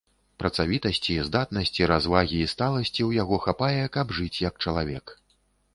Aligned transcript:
Працавітасці, 0.43 1.17
здатнасці, 1.27 1.87
развагі 1.93 2.37
і 2.47 2.49
сталасці 2.55 2.91
ў 2.91 3.11
яго 3.25 3.35
хапае, 3.45 3.83
каб 3.99 4.17
жыць, 4.21 4.37
як 4.49 4.55
чалавек. 4.67 5.05